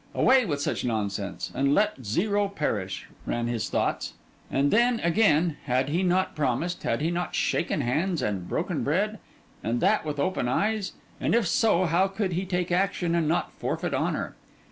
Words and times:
Away 0.15 0.45
with 0.47 0.59
such 0.59 0.83
nonsense, 0.83 1.51
and 1.53 1.75
let 1.75 2.03
Zero 2.03 2.47
perish! 2.47 3.07
ran 3.27 3.45
his 3.45 3.69
thoughts. 3.69 4.13
And 4.49 4.71
then 4.71 4.99
again: 5.01 5.57
had 5.65 5.89
he 5.89 6.01
not 6.01 6.35
promised, 6.35 6.81
had 6.81 7.01
he 7.01 7.11
not 7.11 7.35
shaken 7.35 7.81
hands 7.81 8.23
and 8.23 8.49
broken 8.49 8.83
bread? 8.83 9.19
and 9.63 9.79
that 9.81 10.03
with 10.03 10.19
open 10.19 10.47
eyes? 10.47 10.93
and 11.19 11.35
if 11.35 11.45
so 11.45 11.85
how 11.85 12.07
could 12.07 12.33
he 12.33 12.47
take 12.47 12.71
action, 12.71 13.13
and 13.13 13.27
not 13.27 13.51
forfeit 13.53 13.93
honour? 13.93 14.35